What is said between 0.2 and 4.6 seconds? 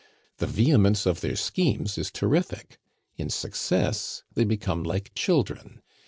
The vehemence of their schemes is terrific; in success they